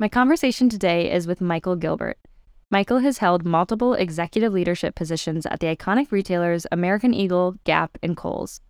[0.00, 2.18] My conversation today is with Michael Gilbert.
[2.70, 8.16] Michael has held multiple executive leadership positions at the iconic retailers American Eagle, Gap, and
[8.16, 8.60] Kohl's.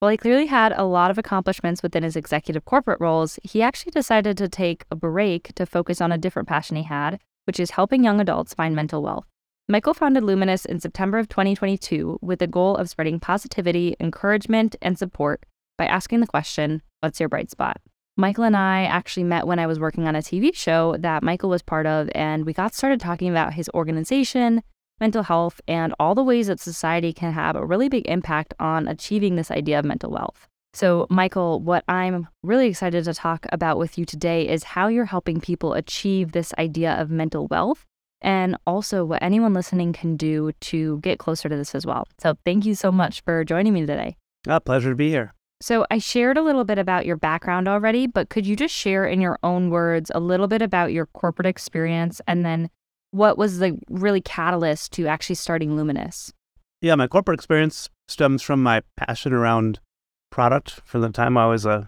[0.00, 3.92] While he clearly had a lot of accomplishments within his executive corporate roles, he actually
[3.92, 7.70] decided to take a break to focus on a different passion he had, which is
[7.70, 9.24] helping young adults find mental wealth.
[9.66, 14.98] Michael founded Lumin-us in September of 2022 with the goal of spreading positivity, encouragement, and
[14.98, 15.46] support
[15.78, 17.80] by asking the question, What's your bright spot?
[18.16, 21.50] Michael and I actually met when I was working on a TV show that Michael
[21.50, 24.62] was part of, and we got started talking about his organization,
[25.00, 28.86] mental health, and all the ways that society can have a really big impact on
[28.86, 30.46] achieving this idea of mental wealth.
[30.72, 35.06] So, Michael, what I'm really excited to talk about with you today is how you're
[35.06, 37.84] helping people achieve this idea of mental wealth
[38.22, 42.06] and also what anyone listening can do to get closer to this as well.
[42.20, 44.16] So, thank you so much for joining me today.
[44.46, 45.34] A pleasure to be here.
[45.60, 49.06] So, I shared a little bit about your background already, but could you just share
[49.06, 52.70] in your own words a little bit about your corporate experience and then
[53.12, 56.32] what was the really catalyst to actually starting Lumin-us?
[56.80, 59.78] Yeah, my corporate experience stems from my passion around
[60.30, 60.80] product.
[60.84, 61.86] From the time I was uh,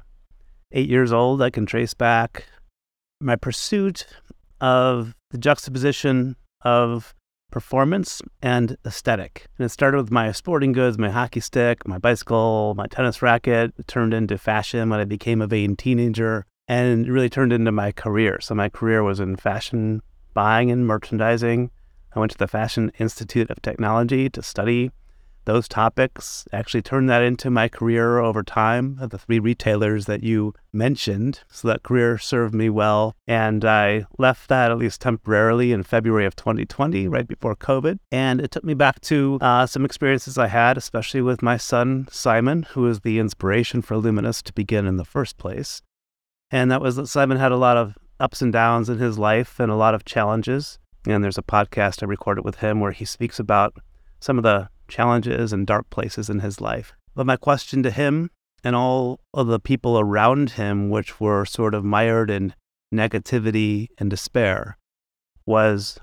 [0.71, 2.47] eight years old, I can trace back
[3.21, 4.07] my pursuit
[4.61, 7.13] of the juxtaposition of
[7.51, 9.47] performance and aesthetic.
[9.59, 13.73] And it started with my sporting goods, my hockey stick, my bicycle, my tennis racket.
[13.79, 17.73] It turned into fashion when I became a vain teenager and it really turned into
[17.73, 18.41] my career.
[18.41, 20.03] So my career was in fashion
[20.35, 21.71] buying and merchandising.
[22.15, 24.91] I went to the Fashion Institute of Technology to study
[25.47, 30.53] those topics, actually turned that into my career over time the three retailers that you
[30.73, 31.41] mentioned.
[31.51, 33.15] So that career served me well.
[33.27, 37.99] And I left that at least temporarily in February of 2020, right before COVID.
[38.13, 42.09] And it took me back to uh, some experiences I had, especially with my son,
[42.11, 45.81] Simon, who was the inspiration for Lumin-us to begin in the first place.
[46.51, 49.59] And that was that Simon had a lot of ups and downs in his life
[49.61, 50.79] and a lot of challenges.
[51.07, 53.75] And there's a podcast I recorded with him where he speaks about
[54.21, 56.93] some of the challenges and dark places in his life.
[57.15, 58.31] But my question to him
[58.63, 62.55] and all of the people around him, which were sort of mired in
[62.95, 64.77] negativity and despair,
[65.45, 65.99] was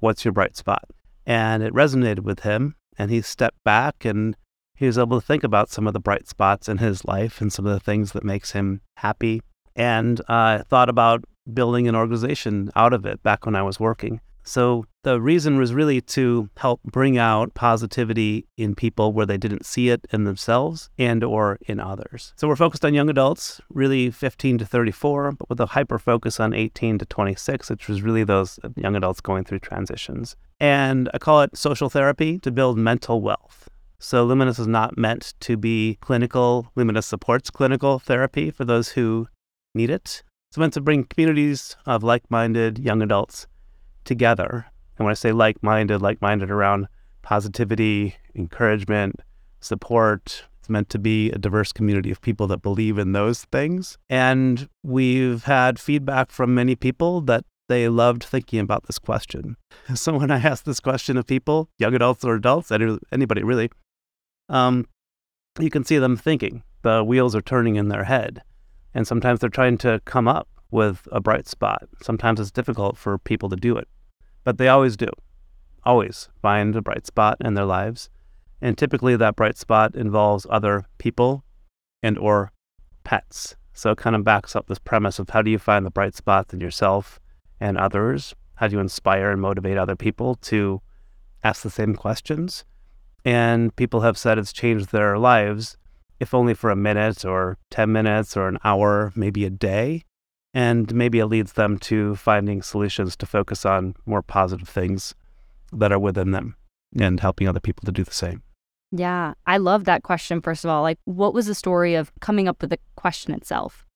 [0.00, 0.84] what's your bright spot?
[1.26, 2.74] And it resonated with him.
[2.98, 4.36] And he stepped back and
[4.74, 7.52] he was able to think about some of the bright spots in his life and
[7.52, 9.42] some of the things that makes him happy.
[9.76, 13.80] And I uh, thought about building an organization out of it back when I was
[13.80, 14.20] working.
[14.42, 19.64] So the reason was really to help bring out positivity in people where they didn't
[19.64, 22.34] see it in themselves and or in others.
[22.36, 26.40] So we're focused on young adults, really 15 to 34, but with a hyper focus
[26.40, 30.36] on 18 to 26, which was really those young adults going through transitions.
[30.58, 33.68] And I call it social therapy to build mental wealth.
[33.98, 36.70] So Lumin-us is not meant to be clinical.
[36.74, 39.28] Lumin-us supports clinical therapy for those who
[39.74, 40.22] need it.
[40.50, 43.46] It's meant to bring communities of like-minded young adults
[44.04, 44.66] together.
[44.98, 46.88] And when I say like minded, like minded around
[47.22, 49.16] positivity, encouragement,
[49.60, 53.96] support, it's meant to be a diverse community of people that believe in those things.
[54.08, 59.56] And we've had feedback from many people that they loved thinking about this question.
[59.94, 63.70] So when I ask this question of people, young adults or adults, anybody really,
[64.48, 64.86] um,
[65.58, 66.62] you can see them thinking.
[66.82, 68.42] The wheels are turning in their head.
[68.94, 71.88] And sometimes they're trying to come up with a bright spot.
[72.02, 73.88] Sometimes it's difficult for people to do it,
[74.44, 75.08] but they always do.
[75.84, 78.10] Always find a bright spot in their lives.
[78.60, 81.44] And typically that bright spot involves other people
[82.02, 82.52] and or
[83.04, 83.56] pets.
[83.72, 86.14] So it kind of backs up this premise of how do you find the bright
[86.14, 87.18] spots in yourself
[87.58, 88.34] and others?
[88.56, 90.82] How do you inspire and motivate other people to
[91.42, 92.64] ask the same questions?
[93.24, 95.78] And people have said it's changed their lives,
[96.18, 100.04] if only for a minute or 10 minutes or an hour, maybe a day.
[100.52, 105.14] And maybe it leads them to finding solutions to focus on more positive things
[105.72, 106.56] that are within them
[106.98, 108.42] and helping other people to do the same.
[108.90, 110.82] Yeah, I love that question, first of all.
[110.82, 113.86] Like, what was the story of coming up with the question itself?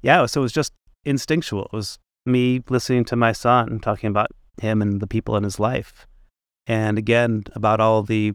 [0.00, 0.72] Yeah, so it was just
[1.04, 1.64] instinctual.
[1.64, 4.30] It was me listening to my son, talking about
[4.60, 6.06] him and the people in his life.
[6.66, 8.32] And again, about all the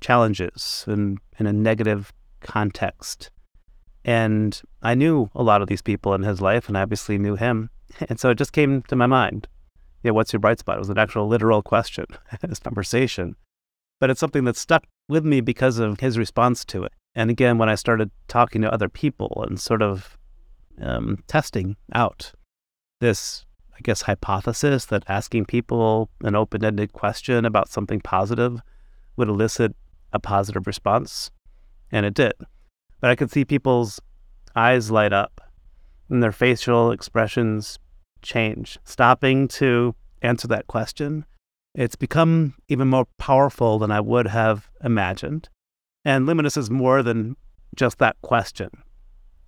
[0.00, 3.30] challenges and in a negative context
[4.06, 7.36] and I knew a lot of these people in his life, and I obviously knew
[7.36, 7.68] him.
[8.08, 9.48] And so it just came to my mind.
[10.02, 10.76] Yeah, what's your bright spot?
[10.76, 12.04] It was an actual literal question,
[12.42, 13.36] this conversation.
[14.00, 16.92] But it's something that stuck with me because of his response to it.
[17.14, 20.18] And again, when I started talking to other people and sort of
[20.80, 22.32] um, testing out
[23.00, 28.60] this, I guess, hypothesis that asking people an open ended question about something positive
[29.16, 29.74] would elicit
[30.12, 31.30] a positive response.
[31.90, 32.34] And it did
[33.00, 34.00] but I could see people's
[34.54, 35.40] eyes light up
[36.08, 37.78] and their facial expressions
[38.22, 41.24] change, stopping to answer that question.
[41.74, 45.48] It's become even more powerful than I would have imagined.
[46.04, 47.36] And Lumin-us is more than
[47.74, 48.70] just that question.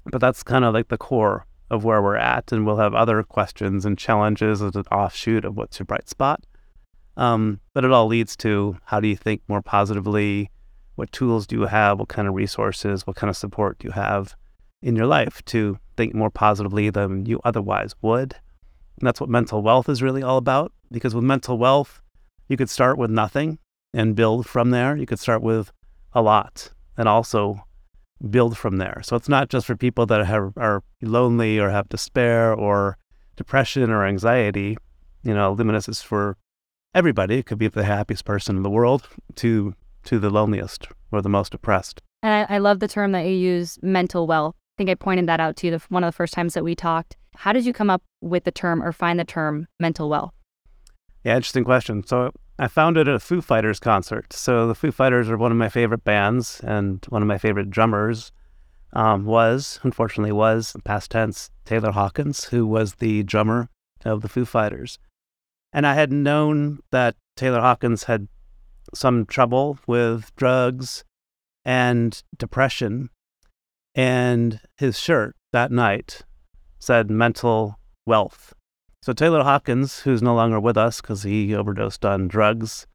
[0.04, 2.52] But that's kind of like the core of where we're at.
[2.52, 6.44] And we'll have other questions and challenges as an offshoot of what's your bright spot.
[7.16, 10.50] Um, but it all leads to how do you think more positively?
[10.98, 12.00] What tools do you have?
[12.00, 13.06] What kind of resources?
[13.06, 14.34] What kind of support do you have
[14.82, 18.32] in your life to think more positively than you otherwise would?
[18.98, 20.72] And that's what mental wealth is really all about.
[20.90, 22.02] Because with mental wealth,
[22.48, 23.60] you could start with nothing
[23.94, 24.96] and build from there.
[24.96, 25.70] You could start with
[26.14, 27.62] a lot and also
[28.28, 29.00] build from there.
[29.04, 32.98] So it's not just for people that have, are lonely or have despair or
[33.36, 34.76] depression or anxiety.
[35.22, 36.36] You know, Lumin-us is for
[36.92, 37.38] everybody.
[37.38, 39.74] It could be the happiest person in the world to
[40.04, 42.02] to the loneliest or the most oppressed.
[42.22, 44.54] And I, I love the term that you use, mental wealth.
[44.56, 46.64] I think I pointed that out to you the, one of the first times that
[46.64, 47.16] we talked.
[47.34, 50.32] How did you come up with the term or find the term mental wealth?
[51.24, 52.06] Yeah, interesting question.
[52.06, 54.32] So I found it at a Foo Fighters concert.
[54.32, 57.70] So the Foo Fighters are one of my favorite bands, and one of my favorite
[57.70, 58.32] drummers
[58.92, 63.68] um, was, unfortunately, was past tense Taylor Hawkins, who was the drummer
[64.04, 64.98] of the Foo Fighters.
[65.72, 68.26] And I had known that Taylor Hawkins had
[68.94, 71.05] some trouble with drugs
[71.64, 73.11] and depression.
[73.94, 76.23] And his shirt that night
[76.79, 78.55] said mental wealth.
[79.02, 82.87] So Taylor Hawkins, who's no longer with us because he overdosed on drugs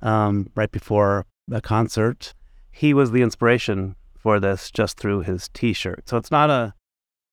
[0.00, 2.34] um, right before a concert,
[2.70, 6.08] he was the inspiration for this just through his T-shirt.
[6.08, 6.74] So it's not a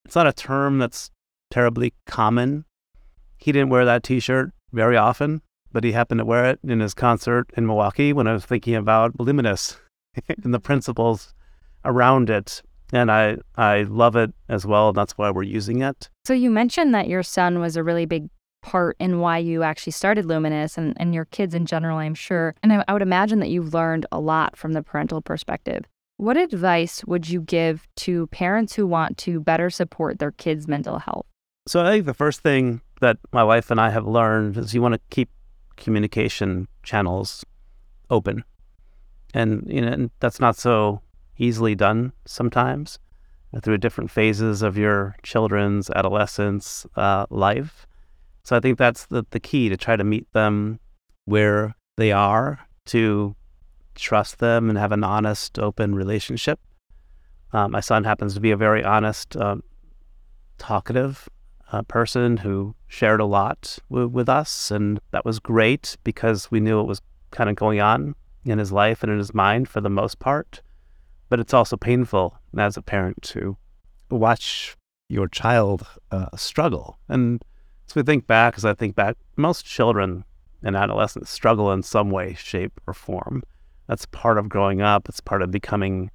[0.05, 1.11] it's not a term that's
[1.51, 2.65] terribly common.
[3.37, 6.93] He didn't wear that T-shirt very often, but he happened to wear it in his
[6.93, 9.77] concert in Milwaukee when I was thinking about Lumin-us
[10.43, 11.33] and the principles
[11.85, 12.61] around it.
[12.91, 14.89] And I, I love it as well.
[14.89, 16.09] And That's why we're using it.
[16.25, 18.29] So you mentioned that your son was a really big
[18.61, 22.55] part in why you actually started Lumin-us and, and your kids in general, I'm sure.
[22.63, 25.85] And I, I would imagine that you've learned a lot from the parental perspective.
[26.17, 30.99] What advice would you give to parents who want to better support their kids' mental
[30.99, 31.25] health?
[31.67, 34.81] So I think the first thing that my wife and I have learned is you
[34.81, 35.29] want to keep
[35.79, 37.45] communication channels
[38.09, 38.43] open.
[39.33, 41.01] And you know that's not so
[41.37, 42.99] easily done sometimes
[43.61, 47.87] through different phases of your children's adolescence uh, life.
[48.43, 50.79] So I think that's the, the key to try to meet them
[51.25, 53.35] where they are, to
[53.95, 56.59] trust them and have an honest, open relationship.
[57.51, 59.63] Um, my son happens to be a very honest, um,
[60.59, 61.27] talkative
[61.71, 64.71] a person who shared a lot w- with us.
[64.71, 67.01] And that was great because we knew what was
[67.31, 70.61] kind of going on in his life and in his mind for the most part.
[71.29, 73.57] But it's also painful as a parent to
[74.09, 74.75] watch
[75.09, 76.97] your child uh, struggle.
[77.07, 77.43] And
[77.87, 80.23] as we think back, as I think back, most children
[80.63, 83.43] and adolescents struggle in some way, shape, or form.
[83.87, 85.09] That's part of growing up.
[85.09, 86.11] It's part of becoming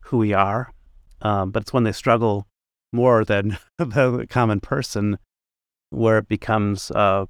[0.00, 0.72] who we are.
[1.20, 2.47] Um, but it's when they struggle
[2.92, 5.18] more than the common person
[5.90, 7.26] where it becomes uh,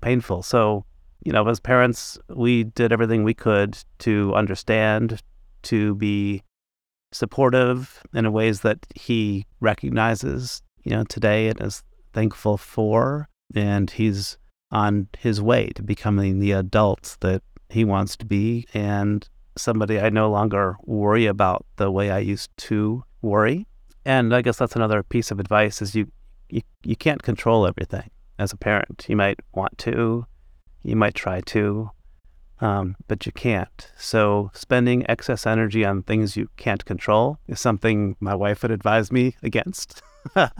[0.00, 0.42] painful.
[0.42, 0.84] So,
[1.24, 5.22] you know, as parents, we did everything we could to understand,
[5.64, 6.42] to be
[7.12, 11.82] supportive in ways that he recognizes, you know, today and is
[12.12, 13.28] thankful for.
[13.54, 14.38] And he's
[14.70, 20.08] on his way to becoming the adult that he wants to be and somebody I
[20.08, 23.66] no longer worry about the way I used to worry.
[24.04, 26.10] And I guess that's another piece of advice is you,
[26.48, 29.06] you, you can't control everything as a parent.
[29.08, 30.26] You might want to,
[30.82, 31.90] you might try to,
[32.60, 33.90] um, but you can't.
[33.96, 39.12] So spending excess energy on things you can't control is something my wife would advise
[39.12, 40.02] me against.
[40.36, 40.50] I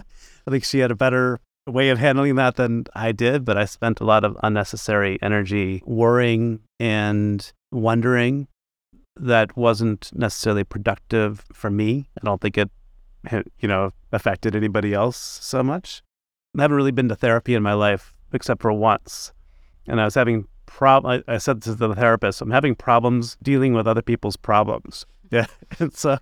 [0.49, 4.01] think she had a better way of handling that than I did, but I spent
[4.01, 8.47] a lot of unnecessary energy worrying and wondering
[9.15, 12.09] that wasn't necessarily productive for me.
[12.21, 12.69] I don't think it
[13.31, 16.01] you know, affected anybody else so much.
[16.57, 19.31] I haven't really been to therapy in my life except for once.
[19.87, 23.73] And I was having prob I, I said to the therapist, I'm having problems dealing
[23.73, 25.05] with other people's problems.
[25.31, 25.47] Yeah.
[25.79, 26.19] and so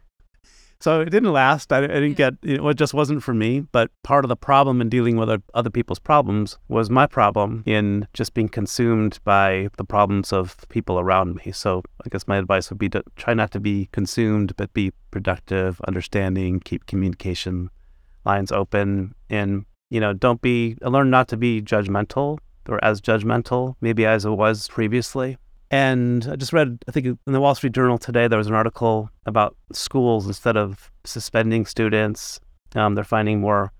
[0.81, 1.71] so it didn't last.
[1.71, 3.61] I, I didn't get, you it just wasn't for me.
[3.71, 8.07] But part of the problem in dealing with other people's problems was my problem in
[8.13, 11.51] just being consumed by the problems of people around me.
[11.51, 14.91] So I guess my advice would be to try not to be consumed, but be
[15.11, 17.69] productive, understanding, keep communication
[18.25, 23.75] lines open, and, you know, don't be, learn not to be judgmental or as judgmental,
[23.81, 25.37] maybe as it was previously.
[25.71, 28.53] And I just read, I think in the Wall Street Journal today, there was an
[28.53, 32.41] article about schools instead of suspending students,
[32.75, 33.71] um, they're finding more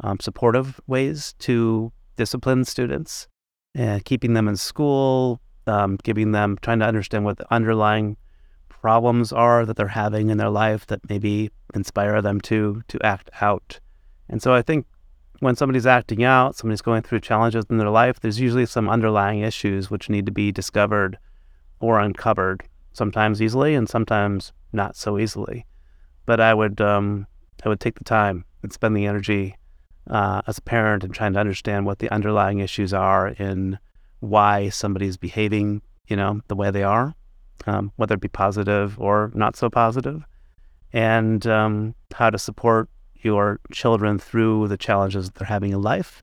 [0.00, 3.28] um, supportive ways to discipline students
[3.74, 8.18] and keeping them in school, um, giving them, trying to understand what the underlying
[8.68, 13.30] problems are that they're having in their life that maybe inspire them to to act
[13.40, 13.80] out.
[14.28, 14.86] And so I think
[15.40, 19.40] when somebody's acting out, somebody's going through challenges in their life, there's usually some underlying
[19.40, 21.18] issues which need to be discovered
[21.80, 25.66] or uncovered, sometimes easily and sometimes not so easily.
[26.26, 27.26] But I would um,
[27.64, 29.56] I would take the time and spend the energy
[30.10, 33.78] uh, as a parent in trying to understand what the underlying issues are in
[34.20, 37.14] why somebody's behaving, you know, the way they are,
[37.66, 40.24] um, whether it be positive or not so positive,
[40.92, 42.88] and um, how to support
[43.20, 46.22] your children through the challenges they're having in life,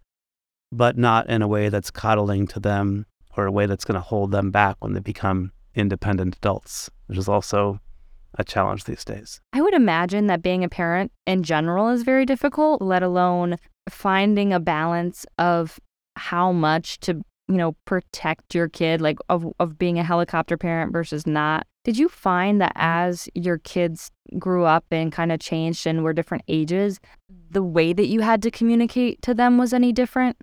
[0.72, 3.06] but not in a way that's coddling to them
[3.38, 7.18] or a way that's going to hold them back when they become independent adults, which
[7.18, 7.80] is also
[8.38, 9.40] a challenge these days.
[9.54, 13.58] I would imagine that being a parent in general is very difficult, let alone
[13.90, 15.80] finding a balance of
[16.16, 20.92] how much to you know protect your kid like of of being a helicopter parent
[20.92, 25.86] versus not did you find that as your kids grew up and kind of changed
[25.86, 27.00] and were different ages
[27.52, 30.38] the way that you had to communicate to them was any different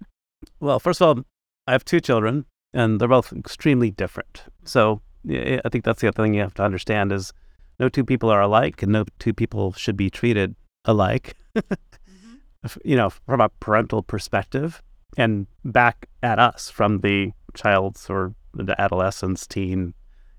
[0.60, 1.24] well first of all
[1.66, 6.22] i have two children and they're both extremely different so i think that's the other
[6.22, 7.32] thing you have to understand is
[7.78, 12.80] no two people are alike and no two people should be treated alike mm-hmm.
[12.84, 14.82] you know from a parental perspective
[15.16, 19.94] and back at us from the child's or the adolescence, teen,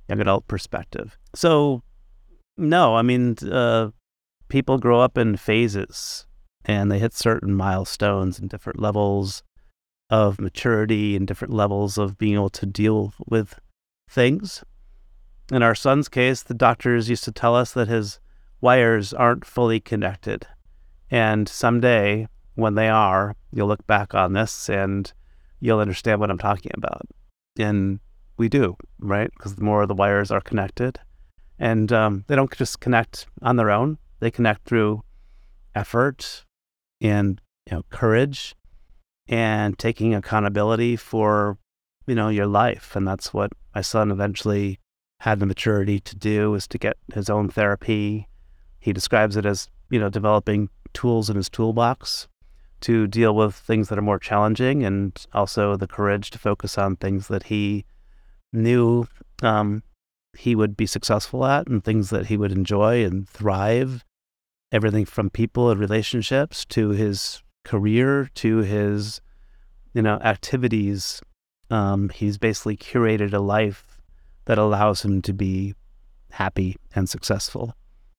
[0.08, 1.18] young adult perspective.
[1.36, 1.84] So,
[2.58, 3.90] no, I mean, uh,
[4.50, 6.26] people grow up in phases
[6.66, 9.44] and they hit certain milestones and different levels
[10.10, 13.60] of maturity and different levels of being able to deal with
[14.10, 14.64] things.
[15.52, 18.20] In our son's case, the doctors used to tell us that his
[18.62, 20.48] wires aren't fully connected.
[21.12, 25.12] And someday when they are, you'll look back on this and
[25.60, 27.08] you'll understand what I'm talking about.
[27.58, 28.00] And
[28.38, 29.32] we do, right?
[29.38, 31.00] Because the more the wires are connected,
[31.60, 35.04] and um, they don't just connect on their own; they connect through
[35.76, 36.46] effort
[37.02, 38.56] and you know courage
[39.28, 41.58] and taking accountability for
[42.08, 42.96] you know your life.
[42.96, 44.80] And that's what my son eventually
[45.20, 48.28] had the maturity to do: is to get his own therapy.
[48.80, 52.28] He describes it as you know developing tools in his toolbox
[52.82, 56.98] to deal with things that are more challenging and also the courage to focus on
[56.98, 57.86] things that he
[58.52, 59.08] knew
[59.42, 59.84] um,
[60.38, 64.04] he would be successful at and things that he would enjoy and thrive.
[64.72, 69.22] Everything from people and relationships to his career to his,
[69.94, 71.22] you know, activities.
[71.70, 74.00] Um, he's basically curated a life
[74.46, 75.76] that allows him to be
[76.32, 77.74] happy and successful.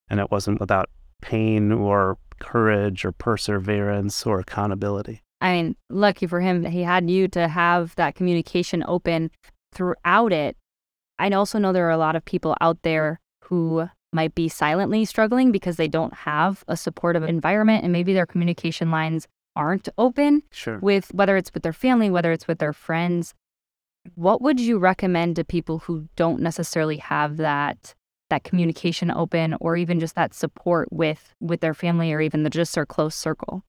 [0.08, 0.88] And it wasn't without
[1.22, 5.22] pain or courage or perseverance or accountability.
[5.40, 9.30] I mean, lucky for him, he had you to have that communication open
[9.72, 10.56] throughout it.
[11.18, 15.04] I also know there are a lot of people out there who might be silently
[15.04, 20.42] struggling because they don't have a supportive environment and maybe their communication lines aren't open
[20.50, 20.78] sure.
[20.78, 23.34] with whether it's with their family, whether it's with their friends.
[24.14, 27.94] What would you recommend to people who don't necessarily have that
[28.30, 32.50] that communication open or even just that support with with their family or even the,
[32.50, 33.62] just their close circle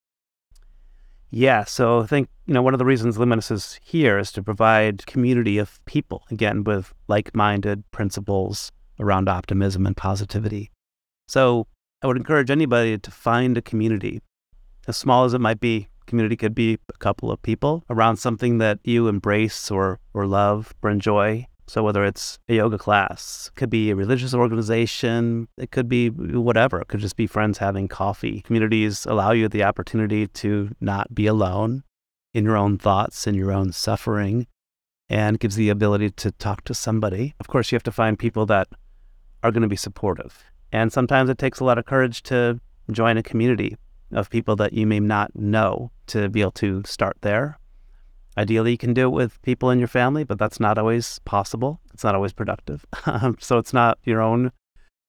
[1.30, 4.42] yeah so i think you know one of the reasons Lumin-us is here is to
[4.42, 10.72] provide community of people again with like-minded principles around optimism and positivity
[11.28, 11.68] so
[12.02, 14.22] i would encourage anybody to find a community
[14.88, 18.60] as small as it might be community could be a couple of people around something
[18.60, 23.70] that you embrace or or love or enjoy so whether it's a yoga class, could
[23.70, 26.80] be a religious organization, it could be whatever.
[26.82, 28.42] It could just be friends having coffee.
[28.42, 31.84] Communities allow you the opportunity to not be alone
[32.34, 34.46] in your own thoughts and your own suffering
[35.10, 37.34] and gives the ability to talk to somebody.
[37.40, 38.68] Of course, you have to find people that
[39.46, 40.44] are going to be supportive.
[40.72, 42.60] And sometimes it takes a lot of courage to
[42.92, 43.78] join a community
[44.12, 47.58] of people that you may not know to be able to start there
[48.38, 51.80] Ideally, you can do it with people in your family, but that's not always possible.
[51.94, 52.86] It's not always productive.
[53.40, 54.52] so it's not your own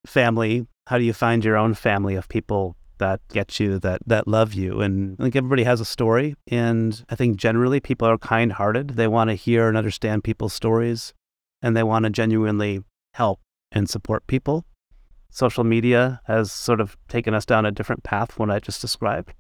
[0.06, 0.66] family.
[0.86, 4.54] How do you find your own family of people that get you, that that love
[4.54, 4.80] you?
[4.80, 8.90] And I think everybody has a story, and I think generally people are kind-hearted.
[8.90, 11.12] They want to hear and understand people's stories,
[11.62, 13.40] and they want to genuinely help
[13.72, 14.64] and support people.
[15.30, 19.34] Social media has sort of taken us down a different path, what I just described.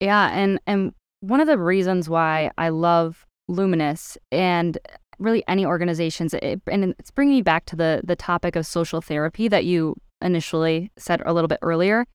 [0.00, 4.78] Yeah, and and one of the reasons why I love Lumin-us and
[5.18, 9.00] really any organizations, it, and it's bringing me back to the the topic of social
[9.00, 12.06] therapy that you initially said a little bit earlier.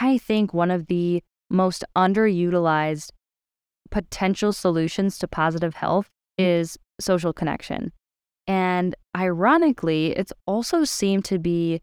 [0.00, 3.10] I think one of the most underutilized
[3.90, 7.92] potential solutions to positive health is social connection.
[8.46, 11.82] And ironically, it's also seemed to be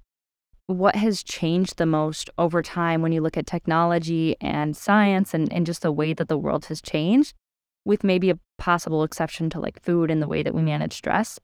[0.67, 5.51] what has changed the most over time when you look at technology and science and,
[5.53, 7.35] and just the way that the world has changed,
[7.83, 11.39] with maybe a possible exception to like food and the way that we manage stress.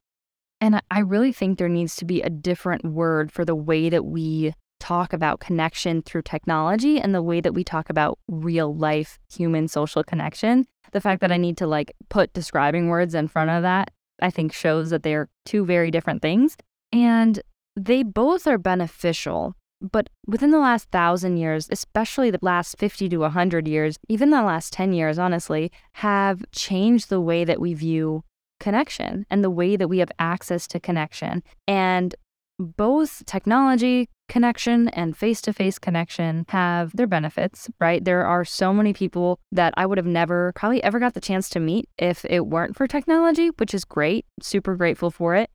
[0.60, 4.05] And I really think there needs to be a different word for the way that
[4.05, 9.19] we talk about connection through technology and the way that we talk about real life
[9.31, 10.65] human social connection.
[10.91, 14.29] The fact that I need to like put describing words in front of that, I
[14.29, 16.57] think shows that they're two very different things.
[16.91, 17.41] And
[17.75, 19.55] they both are beneficial.
[19.81, 24.43] But within the last thousand years, especially the last 50 to 100 years, even the
[24.43, 28.23] last 10 years, honestly, have changed the way that we view
[28.59, 31.41] connection and the way that we have access to connection.
[31.67, 32.13] And
[32.60, 38.03] both technology connection and face to face connection have their benefits, right?
[38.03, 41.50] There are so many people that I would have never, probably ever got the chance
[41.50, 44.25] to meet if it weren't for technology, which is great.
[44.41, 45.50] Super grateful for it.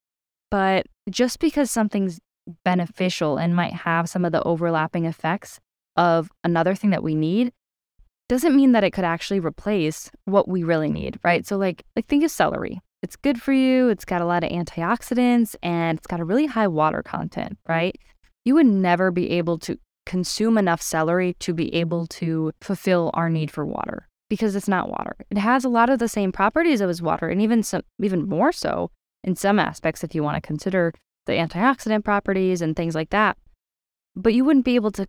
[0.51, 2.21] But just because something's
[2.65, 5.59] beneficial and might have some of the overlapping effects
[5.97, 7.53] of another thing that we need
[8.29, 11.47] doesn't mean that it could actually replace what we really need, right?
[11.47, 12.81] So like like think of celery.
[13.07, 13.89] It's good for you.
[13.89, 17.73] It's got a lot of antioxidants and it's got a really high water content, mm-hmm.
[17.73, 18.01] right?
[18.45, 23.31] You would never be able to consume enough celery to be able to fulfill our
[23.31, 25.15] need for water because it's not water.
[25.31, 28.51] It has a lot of the same properties as water and even some even more
[28.51, 28.91] so
[29.23, 30.93] in some aspects if you want to consider
[31.27, 33.39] the antioxidant properties and things like that.
[34.17, 35.07] But you wouldn't be able to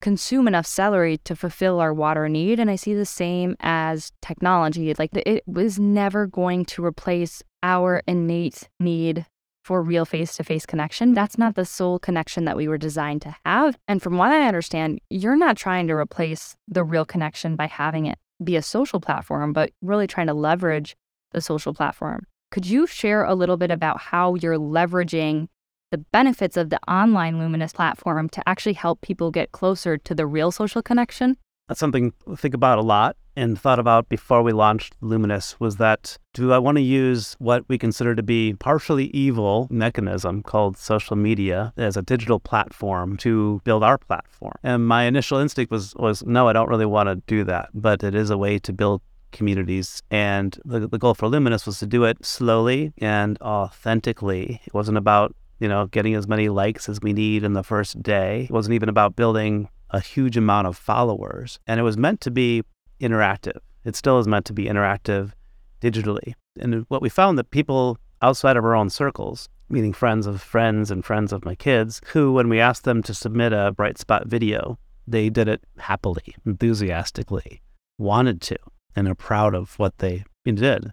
[0.00, 2.60] consume enough celery to fulfill our water need.
[2.60, 4.94] And I see the same as technology.
[4.94, 9.26] Like it was never going to replace our innate need
[9.64, 11.12] for real face to face connection.
[11.12, 13.76] That's not the sole connection that we were designed to have.
[13.86, 18.06] And from what I understand, you're not trying to replace the real connection by having
[18.06, 20.96] it be a social platform, but really trying to leverage
[21.32, 22.24] the social platform.
[22.50, 25.48] Could you share a little bit about how you're leveraging
[25.90, 30.26] the benefits of the online Lumin-us platform to actually help people get closer to the
[30.26, 31.36] real social connection?
[31.68, 35.76] That's something I think about a lot and thought about before we launched Lumin-us was
[35.76, 40.76] that do I want to use what we consider to be partially evil mechanism called
[40.76, 44.54] social media as a digital platform to build our platform?
[44.62, 48.02] And my initial instinct was was no, I don't really want to do that, but
[48.02, 50.02] it is a way to build communities.
[50.10, 54.62] And the, the goal for Lumin-us was to do it slowly and authentically.
[54.66, 58.02] It wasn't about you know, getting as many likes as we need in the first
[58.02, 58.44] day.
[58.44, 61.58] It wasn't even about building a huge amount of followers.
[61.66, 62.62] And it was meant to be
[63.00, 63.58] interactive.
[63.84, 65.32] It still is meant to be interactive
[65.80, 66.34] digitally.
[66.60, 70.90] And what we found that people outside of our own circles, meaning friends of friends
[70.90, 74.26] and friends of my kids, who, when we asked them to submit a bright spot
[74.26, 77.62] video, they did it happily, enthusiastically,
[77.98, 78.58] wanted to,
[78.94, 80.92] and are proud of what they did.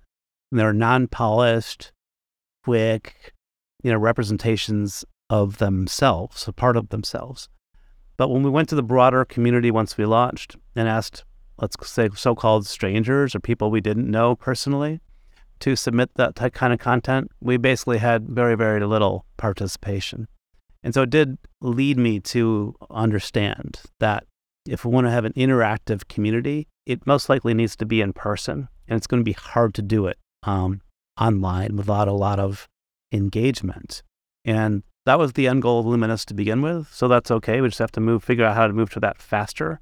[0.52, 1.92] And they're non polished,
[2.64, 3.34] quick,
[3.84, 7.50] you know, representations of themselves, a part of themselves.
[8.18, 11.24] But when we went to the broader community once we launched and asked,
[11.58, 15.02] let's say, so called strangers or people we didn't know personally
[15.60, 20.28] to submit that type kind of content, we basically had very, very little participation.
[20.84, 24.26] And so it did lead me to understand that
[24.68, 28.14] if we want to have an interactive community, it most likely needs to be in
[28.14, 28.68] person.
[28.88, 30.82] And it's going to be hard to do it um,
[31.20, 32.68] online without a lot of
[33.16, 34.04] engagement.
[34.44, 36.88] And that was the end goal of Lumin-us to begin with.
[36.92, 37.62] So that's okay.
[37.62, 39.80] We just have to move, figure out how to move to that faster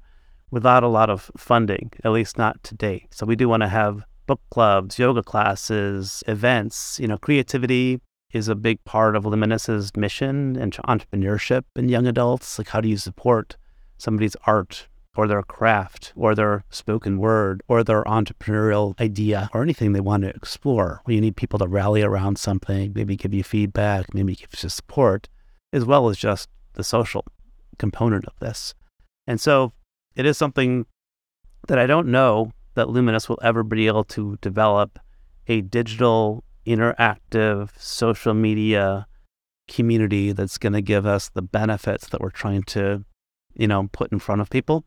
[0.50, 3.12] without a lot of funding, at least not to date.
[3.12, 6.98] So we do want to have book clubs, yoga classes, events.
[7.00, 8.00] You know, creativity
[8.32, 12.58] is a big part of Lumin-us's mission and entrepreneurship in young adults.
[12.58, 13.56] Like, how do you support
[13.98, 19.92] somebody's art or their craft or their spoken word or their entrepreneurial idea or anything
[19.92, 21.00] they want to explore.
[21.06, 25.28] You need people to rally around something, maybe give you feedback, maybe give you support,
[25.72, 27.24] as well as just the social
[27.78, 28.74] component of this.
[29.26, 29.72] And so
[30.14, 30.86] it is something
[31.68, 34.98] that I don't know that Lumin-us will ever be able to develop
[35.46, 39.06] a digital, interactive social media
[39.68, 43.04] community that's going to give us the benefits that we're trying to,
[43.54, 44.84] you know, put in front of people.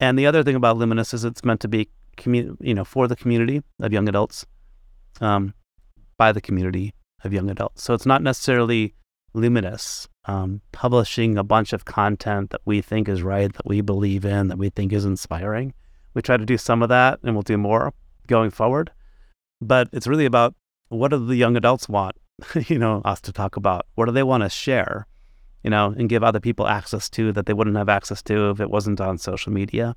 [0.00, 3.08] And the other thing about Lumin-us is it's meant to be, commu- you know, for
[3.08, 4.44] the community of young adults,
[5.20, 5.54] um,
[6.16, 7.82] by the community of young adults.
[7.82, 8.94] So it's not necessarily
[9.34, 14.24] Lumin-us um, publishing a bunch of content that we think is right, that we believe
[14.24, 15.74] in, that we think is inspiring.
[16.14, 17.92] We try to do some of that, and we'll do more
[18.26, 18.90] going forward.
[19.60, 20.54] But it's really about
[20.88, 22.16] what do the young adults want,
[22.68, 23.86] you know, us to talk about?
[23.94, 25.06] What do they want to share?
[25.64, 28.60] You know, and give other people access to that they wouldn't have access to if
[28.60, 29.96] it wasn't on social media.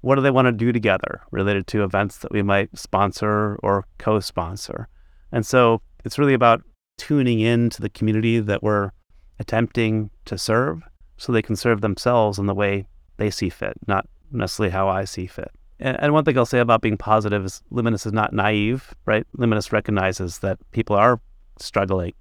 [0.00, 3.86] what do they want to do together related to events that we might sponsor or
[3.98, 4.88] co-sponsor.
[5.32, 6.62] And so it's really about
[6.96, 8.90] tuning in to the community that we're
[9.38, 10.82] attempting to serve
[11.16, 12.86] so they can serve themselves in the way
[13.18, 15.50] they see fit, not necessarily how I see fit.
[15.78, 19.26] And, and one thing I'll say about being positive is Lumin-us is not naive, right?
[19.36, 21.20] Lumin-us recognizes that people are
[21.58, 22.14] struggling,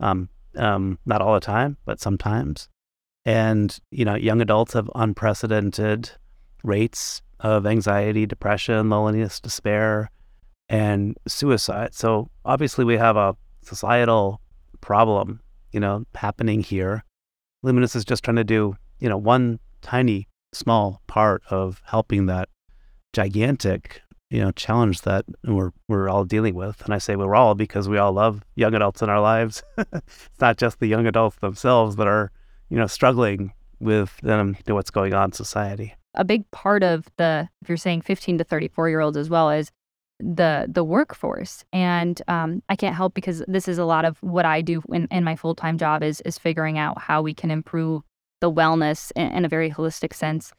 [0.00, 2.68] um, um, not all the time, but sometimes.
[3.24, 6.10] And, you know, young adults have unprecedented
[6.62, 10.10] rates of anxiety, depression, loneliness, despair,
[10.68, 11.94] and suicide.
[11.94, 14.40] So obviously we have a societal
[14.80, 15.40] problem,
[15.72, 17.04] you know, happening here.
[17.62, 22.48] Lumin-us is just trying to do, you know, one tiny small part of helping that
[23.12, 26.82] gigantic, you know, challenge that we're we're all dealing with.
[26.84, 29.62] And I say we're all because we all love young adults in our lives.
[29.78, 32.32] it's not just the young adults themselves that are,
[32.68, 35.94] you know, struggling with um, what's going on in society.
[36.14, 39.50] A big part of the, if you're saying 15 to 34 year olds as well,
[39.50, 39.70] is
[40.18, 44.46] the the workforce and um, i can't help because this is a lot of what
[44.46, 48.02] i do in, in my full-time job is is figuring out how we can improve
[48.40, 50.52] the wellness in, in a very holistic sense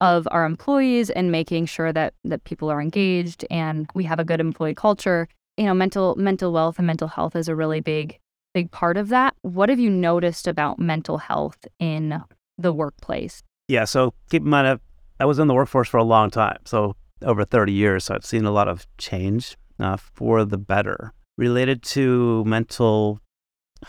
[0.00, 4.24] of our employees and making sure that that people are engaged and we have a
[4.24, 8.18] good employee culture you know mental mental wealth and mental health is a really big
[8.52, 12.20] big part of that what have you noticed about mental health in
[12.58, 14.78] the workplace yeah so keep in mind I
[15.20, 18.04] I was in the workforce for a long time so over 30 years.
[18.04, 21.12] So I've seen a lot of change uh, for the better.
[21.36, 23.20] Related to mental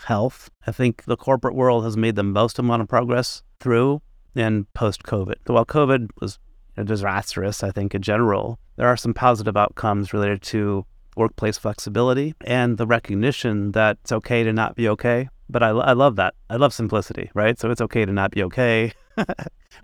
[0.06, 4.02] health, I think the corporate world has made the most amount of progress through
[4.36, 5.34] and post COVID.
[5.46, 6.38] So While COVID was
[6.84, 10.84] disastrous, I think in general, there are some positive outcomes related to
[11.16, 15.28] workplace flexibility and the recognition that it's okay to not be okay.
[15.48, 16.34] But I, I love that.
[16.50, 17.58] I love simplicity, right?
[17.58, 18.92] So it's okay to not be okay.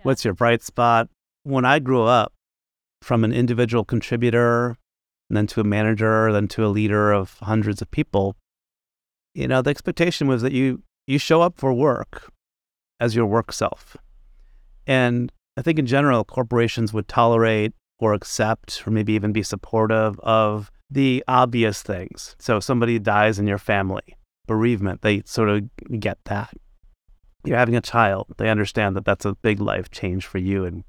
[0.03, 1.09] What's your bright spot?
[1.43, 2.33] When I grew up,
[3.03, 4.77] from an individual contributor,
[5.29, 8.35] and then to a manager, then to a leader of hundreds of people,
[9.33, 12.31] you know, the expectation was that you you show up for work
[12.99, 13.97] as your work self.
[14.87, 20.19] And I think in general, corporations would tolerate or accept or maybe even be supportive
[20.19, 22.35] of the obvious things.
[22.39, 24.17] So somebody dies in your family,
[24.47, 25.63] bereavement, they sort of
[25.99, 26.53] get that.
[27.45, 30.83] You're having a child, they understand that that's a big life change for you and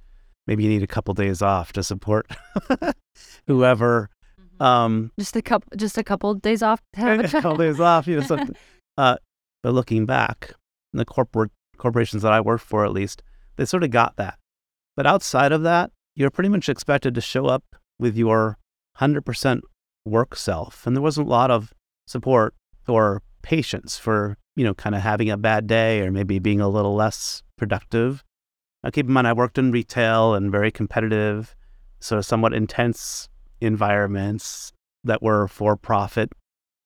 [0.46, 2.26] maybe you need a couple days off to support
[3.46, 4.10] whoever.
[4.40, 4.62] Mm-hmm.
[4.62, 6.80] Um, just a couple, just a couple days off.
[6.96, 8.26] a couple days off, you know.
[8.26, 8.38] So,
[8.96, 9.16] uh,
[9.62, 10.52] but looking back,
[10.92, 13.22] the corporate corporations that I worked for, at least,
[13.56, 14.38] they sort of got that.
[14.96, 17.64] But outside of that, you're pretty much expected to show up
[17.98, 18.58] with your
[18.98, 19.60] 100%
[20.04, 21.72] work self, and there wasn't a lot of
[22.06, 22.54] support
[22.86, 26.68] or patience for you know kind of having a bad day or maybe being a
[26.68, 28.24] little less productive
[28.84, 31.56] now, keep in mind, I worked in retail and very competitive,
[32.00, 33.30] sort of somewhat intense
[33.62, 34.72] environments
[35.04, 36.30] that were for profit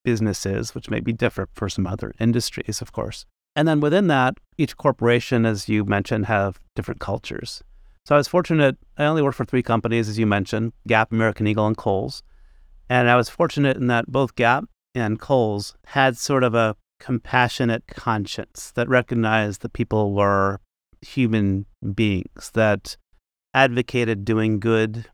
[0.05, 3.27] businesses, which may be different for some other industries, of course.
[3.59, 7.61] And then within that, each corporation, as you mentioned, have different cultures.
[8.05, 11.49] So I was fortunate, I only worked for three companies, as you mentioned Gap, American
[11.49, 12.23] Eagle, and Kohl's.
[12.89, 17.83] And I was fortunate in that both Gap and Kohl's had sort of a compassionate
[17.89, 20.61] conscience that recognized that people were
[21.03, 21.67] human
[21.97, 22.97] beings that
[23.55, 25.07] advocated doing good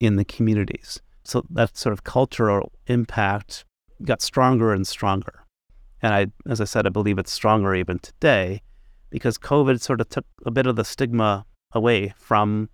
[0.00, 1.02] in the communities.
[1.22, 3.66] So that sort of cultural impact
[4.02, 5.39] got stronger and stronger.
[6.02, 8.62] And I, as I said, I believe it's stronger even today
[9.10, 12.70] because COVID sort of took a bit of the stigma away from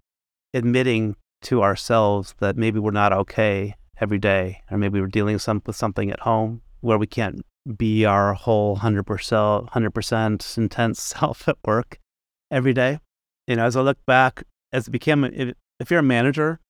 [0.54, 5.62] admitting to ourselves that maybe we're not okay every day, or maybe we're dealing some,
[5.66, 7.44] with something at home where we can't
[7.76, 9.04] be our whole 100%,
[9.70, 11.98] 100% intense self at work
[12.50, 12.98] every day.
[13.46, 16.60] You know, as I look back, as it became, if you're a manager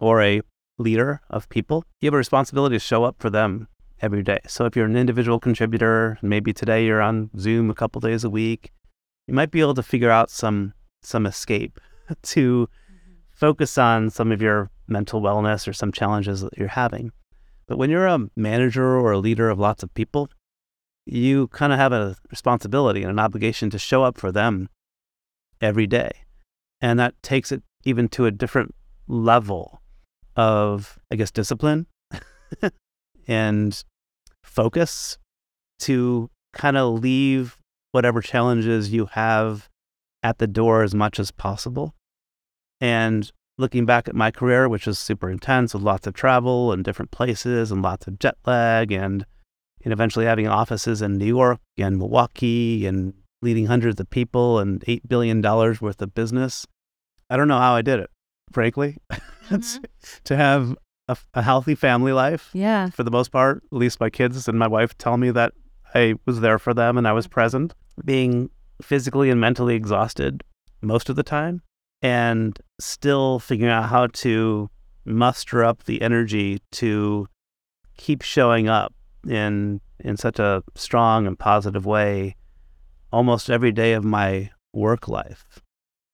[0.00, 0.42] or a
[0.78, 3.68] leader of people, you have a responsibility to show up for them
[4.04, 4.38] every day.
[4.46, 8.30] So if you're an individual contributor, maybe today you're on Zoom a couple days a
[8.30, 8.70] week,
[9.26, 11.80] you might be able to figure out some some escape
[12.22, 13.12] to mm-hmm.
[13.32, 17.10] focus on some of your mental wellness or some challenges that you're having.
[17.66, 20.28] But when you're a manager or a leader of lots of people,
[21.06, 24.68] you kind of have a responsibility and an obligation to show up for them
[25.62, 26.10] every day.
[26.82, 28.74] And that takes it even to a different
[29.08, 29.80] level
[30.36, 31.86] of, I guess, discipline
[33.26, 33.82] and
[34.44, 35.18] focus
[35.80, 37.58] to kind of leave
[37.92, 39.68] whatever challenges you have
[40.22, 41.94] at the door as much as possible.
[42.80, 46.84] And looking back at my career, which was super intense with lots of travel and
[46.84, 49.24] different places and lots of jet lag and,
[49.84, 54.80] and eventually having offices in New York and Milwaukee and leading hundreds of people and
[54.82, 56.66] $8 billion worth of business.
[57.30, 58.10] I don't know how I did it
[58.52, 58.96] frankly.
[59.50, 59.84] It's Mhm.
[60.24, 60.76] to have
[61.08, 62.90] a, a healthy family life Yeah.
[62.90, 63.62] for the most part.
[63.72, 65.52] At least my kids and my wife tell me that
[65.94, 67.74] I was there for them and I was present.
[68.04, 68.50] Being
[68.82, 70.42] physically and mentally exhausted
[70.82, 71.62] most of the time,
[72.02, 74.68] and still figuring out how to
[75.04, 77.28] muster up the energy to
[77.96, 78.92] keep showing up
[79.28, 82.34] in in such a strong and positive way
[83.12, 85.60] almost every day of my work life.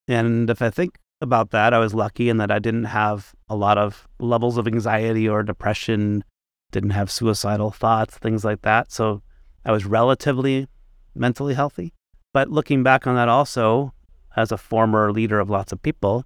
[0.06, 3.56] And if I think about that, I was lucky in that I didn't have a
[3.56, 6.24] lot of levels of anxiety or depression,
[6.70, 8.92] didn't have suicidal thoughts, things like that.
[8.92, 9.22] So
[9.64, 10.66] I was relatively
[11.14, 11.92] mentally healthy.
[12.32, 13.92] But looking back on that also,
[14.36, 16.24] as a former leader of lots of people,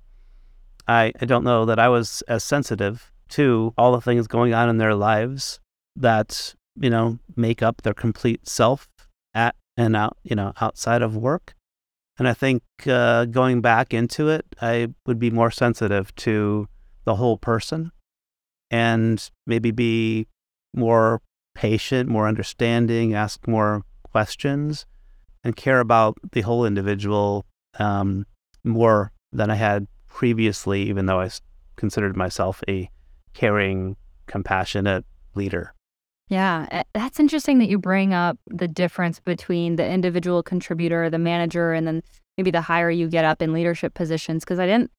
[0.87, 4.68] I, I don't know that I was as sensitive to all the things going on
[4.68, 5.61] in their lives
[5.96, 8.88] that, you know, make up their complete self
[9.33, 11.54] at and out, you know, outside of work.
[12.18, 16.68] And I think uh, going back into it, I would be more sensitive to
[17.05, 17.90] the whole person
[18.70, 20.29] and maybe be
[20.74, 21.20] more
[21.55, 24.87] patient, more understanding, ask more questions,
[25.42, 27.46] and care about the whole individual
[27.79, 28.27] um,
[28.62, 31.31] more than I had previously, even though I
[31.77, 32.88] considered myself a
[33.35, 33.96] caring,
[34.27, 35.74] compassionate leader.
[36.29, 41.73] Yeah, that's interesting that you bring up the difference between the individual contributor, the manager,
[41.73, 42.03] and then
[42.39, 44.43] maybe the higher you get up in leadership positions.
[44.43, 44.91] Because I didn't,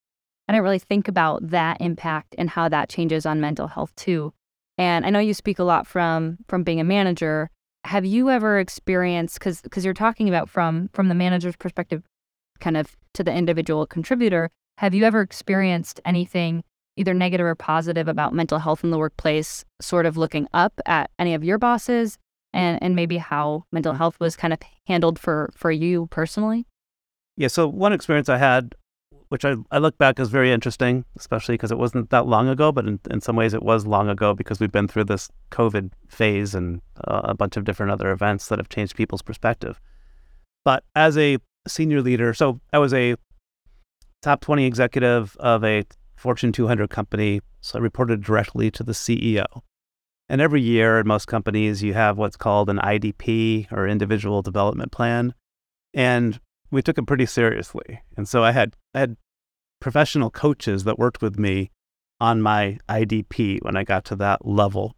[0.48, 4.34] I didn't really think about that impact and how that changes on mental health too.
[4.78, 7.50] And I know you speak a lot from from being a manager.
[7.86, 12.04] Have you ever experienced because because you're talking about from from the manager's perspective,
[12.60, 14.52] kind of to the individual contributor?
[14.78, 16.64] Have you ever experienced anything
[16.98, 21.10] either negative or positive about mental health in the workplace, sort of looking up at
[21.20, 22.18] any of your bosses
[22.54, 26.66] and, and maybe how mental health was kind of handled for, for you personally?
[27.38, 28.76] Yeah, so one experience I had,
[29.28, 32.72] which I, I look back as very interesting, especially because it wasn't that long ago,
[32.72, 35.92] but in, in some ways it was long ago because we've been through this COVID
[36.08, 39.82] phase and uh, a bunch of different other events that have changed people's perspective.
[40.64, 43.16] But as a senior leader, so I was a
[44.22, 45.84] top 20 executive of a
[46.26, 49.46] Fortune 200 company, so I reported directly to the CEO.
[50.28, 54.92] And every year in most companies, you have what's called an IDP or individual development
[54.92, 55.36] plan.
[55.94, 56.40] And
[56.72, 58.02] we took it pretty seriously.
[58.18, 59.18] And so I had I had
[59.80, 61.70] professional coaches that worked with me
[62.20, 64.96] on my IDP when I got to that level.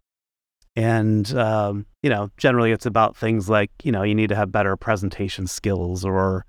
[0.78, 4.50] And um, you know, generally it's about things like you know you need to have
[4.54, 6.46] better presentation skills or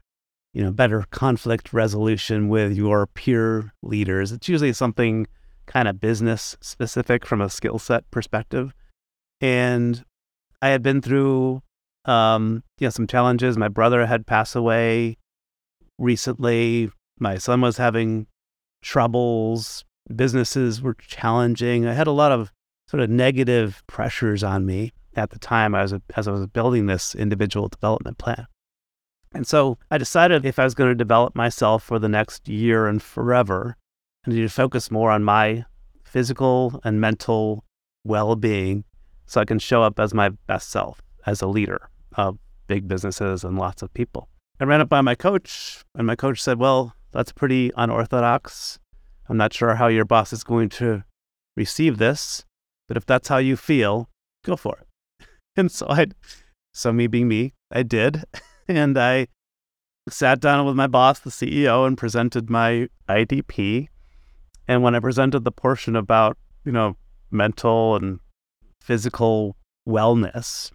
[0.59, 4.33] you know better conflict resolution with your peer leaders.
[4.33, 5.29] It's usually something
[5.67, 8.75] kind of business specific from a skill set perspective.
[9.41, 10.05] And
[10.61, 11.63] I had been through
[12.07, 13.57] um, you know, some challenges.
[13.57, 15.17] My brother had passed away
[15.97, 16.91] recently.
[17.21, 18.27] My son was having
[18.83, 19.85] troubles.
[20.17, 21.87] Businesses were challenging.
[21.87, 22.53] I had a lot of
[22.89, 27.15] sort of negative pressures on me at the time as, as I was building this
[27.15, 28.49] individual development plan.
[29.39, 32.89] And so I decided if I was going to develop myself for the next year
[32.89, 33.77] and forever,
[34.27, 35.65] I needed to focus more on my
[36.03, 37.65] physical and mental
[38.03, 38.83] well being
[39.27, 43.45] so I can show up as my best self as a leader of big businesses
[43.45, 44.29] and lots of people.
[44.59, 48.81] I ran it by my coach, and my coach said, Well, that's pretty unorthodox.
[49.29, 51.05] I'm not sure how your boss is going to
[51.57, 52.45] receive this,
[52.89, 54.09] but if that's how you feel,
[54.45, 55.29] go for it.
[55.57, 56.09] And so I,
[56.73, 58.25] so me being me, I did.
[58.69, 59.29] And I
[60.11, 63.89] sat down with my boss, the CEO, and presented my IDP.
[64.67, 66.97] And when I presented the portion about, you know,
[67.31, 68.21] mental and
[68.81, 69.57] physical
[69.89, 70.71] wellness,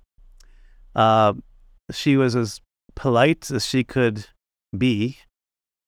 [0.96, 1.34] uh,
[1.92, 2.62] she was as
[2.96, 4.26] polite as she could
[4.76, 5.20] be,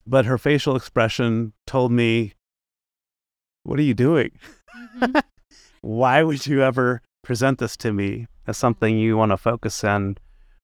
[0.05, 2.33] but her facial expression told me,
[3.63, 4.31] What are you doing?
[5.81, 10.19] Why would you ever present this to me as something you want to focus and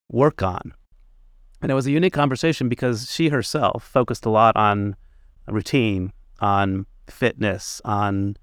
[0.10, 0.74] work on?
[1.62, 4.96] And it was a unique conversation because she herself focused a lot on
[5.48, 8.36] routine, on fitness, on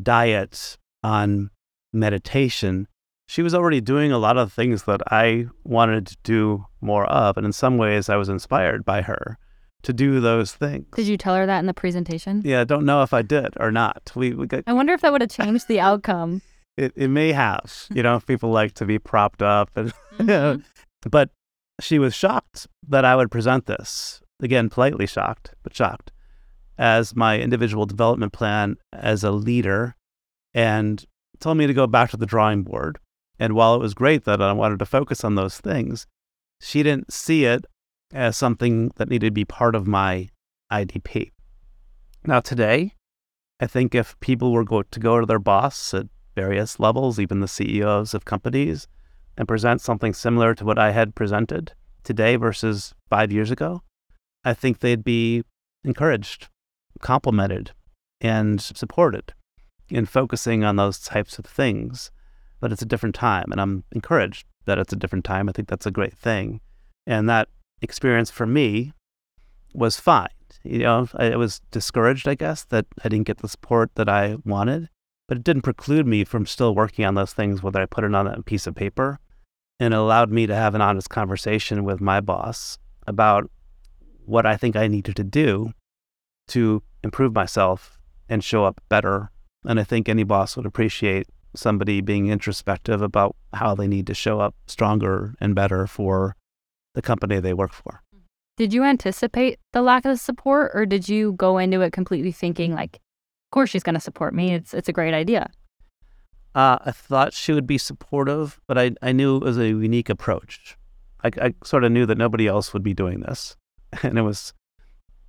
[0.00, 1.50] diet, on
[1.92, 2.88] meditation.
[3.28, 7.36] She was already doing a lot of things that I wanted to do more of.
[7.36, 9.38] And in some ways, I was inspired by her
[9.82, 10.86] to do those things.
[10.94, 12.42] Did you tell her that in the presentation?
[12.44, 14.12] Yeah, I don't know if I did or not.
[14.14, 16.42] We, we got, I wonder if that would have changed the outcome.
[16.76, 17.86] it, it may have.
[17.92, 19.70] You know, people like to be propped up.
[19.76, 20.62] And, Mhm.
[21.10, 21.30] but
[21.82, 24.22] she was shocked that I would present this.
[24.40, 26.10] Again, politely shocked, but shocked
[26.78, 29.94] as my individual development plan as a leader
[30.54, 31.04] and
[31.38, 32.98] told me to go back to the drawing board.
[33.38, 36.06] And while it was great that I wanted to focus on those things,
[36.60, 37.64] she didn't see it
[38.12, 40.28] as something that needed to be part of my
[40.70, 41.32] IDP.
[42.24, 42.94] Now, today,
[43.58, 47.40] I think if people were go- to go to their boss at various levels, even
[47.40, 48.86] the CEOs of companies,
[49.36, 51.72] and present something similar to what I had presented
[52.04, 53.82] today versus five years ago,
[54.44, 55.44] I think they'd be
[55.84, 56.48] encouraged,
[57.00, 57.72] complimented,
[58.20, 59.34] and supported
[59.88, 62.10] in focusing on those types of things.
[62.60, 65.48] But it's a different time, and I'm encouraged that it's a different time.
[65.48, 66.60] I think that's a great thing.
[67.06, 67.48] And that
[67.80, 68.92] experience for me
[69.74, 70.28] was fine.
[70.62, 74.36] You know, I, was discouraged, I guess, that I didn't get the support that I
[74.44, 74.88] wanted,
[75.32, 78.14] but it didn't preclude me from still working on those things, whether I put it
[78.14, 79.18] on a piece of paper.
[79.80, 83.50] And it allowed me to have an honest conversation with my boss about
[84.26, 85.72] what I think I needed to do
[86.48, 89.30] to improve myself and show up better.
[89.64, 94.14] And I think any boss would appreciate somebody being introspective about how they need to
[94.14, 96.36] show up stronger and better for
[96.94, 98.02] the company they work for.
[98.58, 102.74] Did you anticipate the lack of support or did you go into it completely thinking
[102.74, 103.00] like,
[103.52, 104.54] course she's going to support me.
[104.54, 105.48] It's it's a great idea.
[106.54, 110.10] Uh, I thought she would be supportive, but I, I knew it was a unique
[110.10, 110.76] approach.
[111.24, 113.56] I, I sort of knew that nobody else would be doing this,
[114.02, 114.52] and it was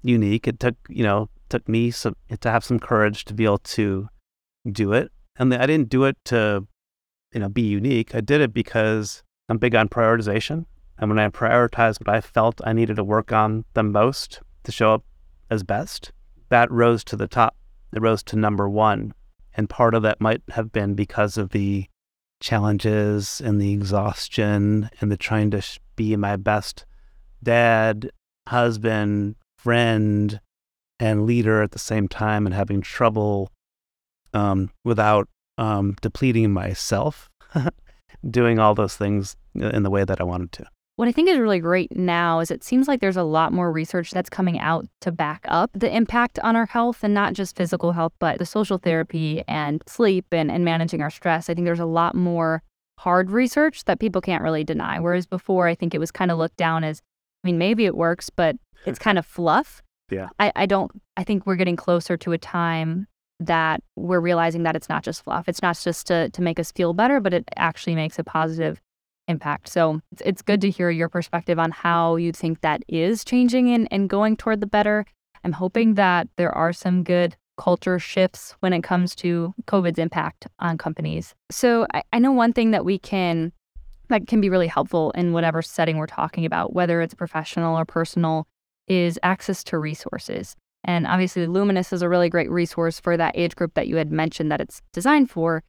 [0.01, 0.47] unique.
[0.47, 4.09] It took you know took me some to have some courage to be able to
[4.71, 6.65] do it, and I didn't do it to
[7.33, 8.15] you know be unique.
[8.15, 10.65] I did it because I'm big on prioritization,
[10.97, 14.71] and when I prioritized what I felt I needed to work on the most to
[14.71, 15.03] show up
[15.49, 16.11] as best,
[16.49, 17.55] that rose to the top.
[17.93, 19.13] It rose to number one,
[19.55, 21.87] and part of that might have been because of the
[22.39, 25.61] challenges and the exhaustion and the trying to
[25.95, 26.85] be my best
[27.41, 28.09] dad,
[28.47, 30.39] husband, friend,
[30.99, 33.51] and leader at the same time and having trouble
[34.33, 35.27] um, without
[35.57, 37.29] um, depleting myself,
[38.29, 40.65] doing all those things in the way that I wanted to.
[40.95, 43.71] What I think is really great now is it seems like there's a lot more
[43.71, 47.55] research that's coming out to back up the impact on our health and not just
[47.55, 51.49] physical health, but the social therapy and sleep and, and managing our stress.
[51.49, 52.61] I think there's a lot more
[52.99, 54.99] hard research that people can't really deny.
[54.99, 57.01] Whereas before, I think it was kind of looked down as,
[57.43, 58.89] I mean, maybe it works, but hmm.
[58.91, 59.81] it's kind of fluff.
[60.11, 60.29] Yeah.
[60.39, 63.07] I, I don't, I think we're getting closer to a time
[63.39, 65.49] that we're realizing that it's not just fluff.
[65.49, 68.79] It's not just to, to make us feel better, but it actually makes a positive
[69.27, 69.69] impact.
[69.69, 73.73] So it's, it's good to hear your perspective on how you think that is changing
[73.73, 75.05] and, and going toward the better.
[75.43, 80.47] I'm hoping that there are some good culture shifts when it comes to COVID's impact
[80.59, 81.35] on companies.
[81.51, 83.51] So I, I know one thing that we can
[84.09, 87.85] that can be really helpful in whatever setting we're talking about, whether it's professional or
[87.85, 88.47] personal,
[88.87, 90.55] is access to resources.
[90.83, 94.11] And obviously, Lumin-us is a really great resource for that age group that you had
[94.11, 95.63] mentioned that it's designed for.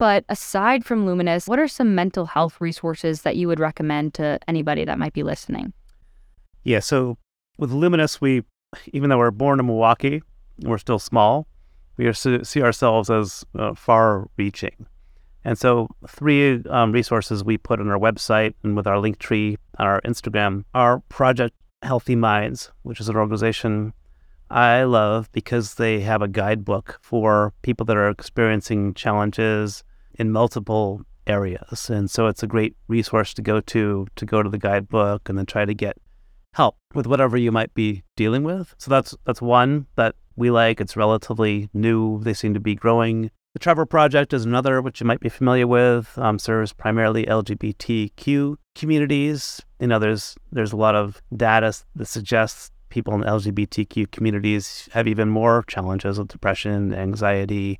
[0.00, 4.38] But aside from Lumin-us, what are some mental health resources that you would recommend to
[4.48, 5.74] anybody that might be listening?
[6.64, 7.18] Yeah, so
[7.58, 8.42] with Lumin-us, we,
[8.94, 10.22] even though we're born in Milwaukee,
[10.62, 11.46] we're still small.
[11.98, 14.86] We see ourselves as uh, far-reaching,
[15.44, 19.58] and so three um, resources we put on our website and with our link tree
[19.78, 23.92] on our Instagram are Project Healthy Minds, which is an organization
[24.50, 29.84] I love because they have a guidebook for people that are experiencing challenges
[30.20, 31.88] in multiple areas.
[31.88, 35.38] And so it's a great resource to go to, to go to the guidebook and
[35.38, 35.96] then try to get
[36.52, 38.74] help with whatever you might be dealing with.
[38.78, 40.80] So that's that's one that we like.
[40.80, 42.22] It's relatively new.
[42.22, 43.30] They seem to be growing.
[43.54, 46.16] The Trevor Project is another, which you might be familiar with.
[46.18, 49.62] Um, serves primarily LGBTQ communities.
[49.80, 55.06] You know, there's there's a lot of data that suggests people in LGBTQ communities have
[55.06, 57.78] even more challenges with depression, anxiety,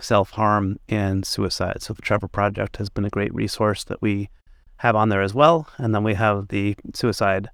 [0.00, 1.82] self harm, and suicide.
[1.82, 4.30] So the Trevor Project has been a great resource that we
[4.78, 5.68] have on there as well.
[5.78, 7.50] And then we have the suicide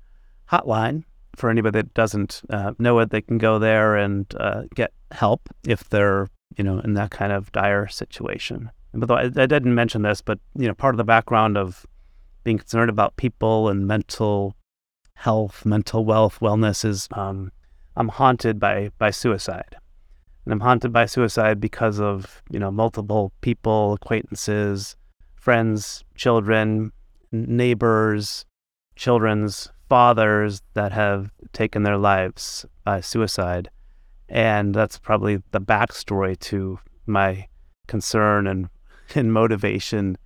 [0.51, 3.11] hotline for anybody that doesn't uh, know it.
[3.11, 7.33] They can go there and uh, get help if they're you know in that kind
[7.33, 8.71] of dire situation.
[8.95, 11.85] But I, I didn't mention this, but you know part of the background of
[12.45, 14.55] being concerned about people and mental
[15.15, 17.51] health, mental wealth, wellness is um,
[17.97, 19.77] I'm haunted by by suicide
[20.47, 24.97] and I'm haunted by suicide because of you know multiple people, acquaintances,
[25.35, 26.93] friends, children,
[27.33, 28.47] neighbors,
[28.95, 33.69] children's fathers that have taken their lives by suicide,
[34.29, 37.49] and that's probably the backstory to my
[37.89, 38.69] concern and
[39.17, 40.17] and motivation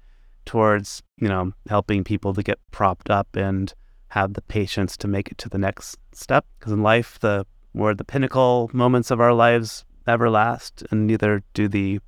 [0.44, 3.72] towards you know helping people to get propped up and
[4.08, 6.44] have the patience to make it to the next step.
[6.58, 11.42] Because in life the we're the pinnacle moments of our lives ever last, and neither
[11.54, 12.00] do the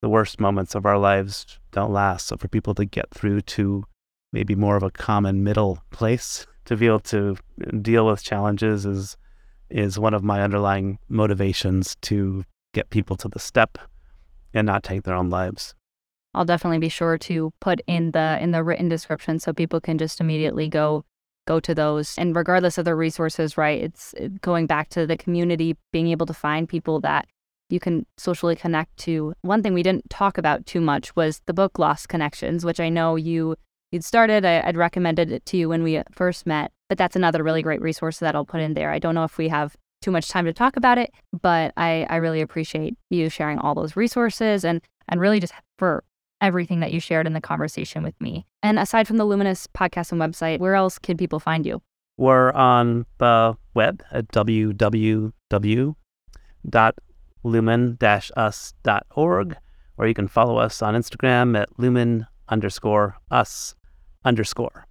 [0.00, 2.26] the worst moments of our lives don't last.
[2.26, 3.84] So for people to get through to
[4.32, 7.36] maybe more of a common middle place to be able to
[7.80, 9.16] deal with challenges is
[9.70, 13.78] is one of my underlying motivations to get people to the step
[14.52, 15.74] and not take their own lives.
[16.34, 19.98] I'll definitely be sure to put in the in the written description so people can
[19.98, 21.04] just immediately go
[21.46, 25.76] go to those and regardless of the resources right it's going back to the community
[25.90, 27.26] being able to find people that
[27.72, 31.54] you can socially connect to one thing we didn't talk about too much was the
[31.54, 33.56] book lost connections which i know you
[33.90, 37.42] you'd started I, would recommended it to you when we first met but that's another
[37.42, 40.10] really great resource that i'll put in there i don't know if we have too
[40.10, 41.10] much time to talk about it
[41.40, 46.04] but i, I really appreciate you sharing all those resources and and really just for
[46.42, 48.44] everything that you shared in the conversation with me.
[48.62, 51.80] And aside from the Lumin-us podcast and website, where else can people find you?
[52.18, 54.28] We're on the web at
[57.44, 59.56] www.lumin-us.org,
[59.98, 63.74] or you can follow us on Instagram at lumen underscore us
[64.24, 64.86] underscore.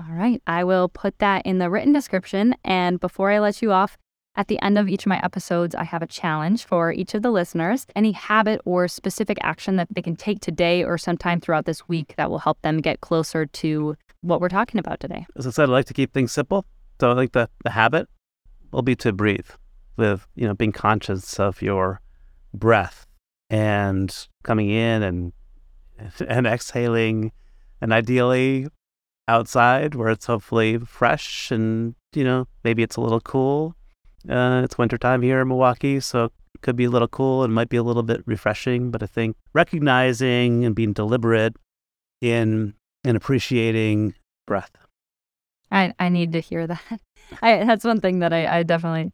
[0.00, 0.42] All right.
[0.46, 2.56] I will put that in the written description.
[2.64, 3.96] And before I let you off,
[4.36, 7.22] at the end of each of my episodes, I have a challenge for each of
[7.22, 7.86] the listeners.
[7.94, 12.14] Any habit or specific action that they can take today or sometime throughout this week
[12.16, 15.24] that will help them get closer to what we're talking about today.
[15.36, 16.66] As I said, I like to keep things simple.
[17.00, 18.08] So I think the, the habit
[18.72, 19.46] will be to breathe
[19.96, 22.00] with, you know, being conscious of your
[22.52, 23.06] breath
[23.50, 25.32] and coming in and
[26.28, 27.32] and exhaling
[27.80, 28.66] and ideally
[29.28, 33.74] outside where it's hopefully fresh and you know maybe it's a little cool
[34.28, 37.68] uh, it's wintertime here in Milwaukee, so it could be a little cool and might
[37.68, 38.90] be a little bit refreshing.
[38.90, 41.54] But I think recognizing and being deliberate
[42.20, 44.14] in in appreciating
[44.46, 44.70] breath.
[45.70, 47.00] I I need to hear that.
[47.42, 49.12] I that's one thing that I, I definitely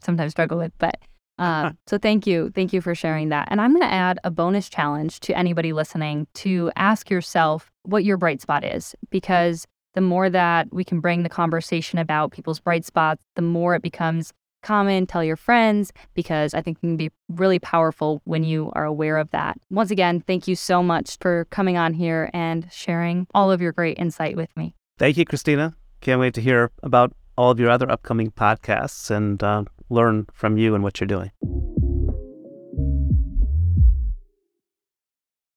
[0.00, 0.72] sometimes struggle with.
[0.78, 0.98] But
[1.38, 3.48] uh, so thank you, thank you for sharing that.
[3.50, 8.04] And I'm going to add a bonus challenge to anybody listening to ask yourself what
[8.04, 12.60] your bright spot is, because the more that we can bring the conversation about people's
[12.60, 14.32] bright spots, the more it becomes
[14.64, 15.06] common.
[15.06, 19.18] tell your friends, because I think it can be really powerful when you are aware
[19.18, 19.58] of that.
[19.70, 23.72] Once again, thank you so much for coming on here and sharing all of your
[23.72, 24.74] great insight with me.
[24.98, 25.76] Thank you, Christina.
[26.00, 30.56] Can't wait to hear about all of your other upcoming podcasts and uh, learn from
[30.58, 31.30] you and what you're doing.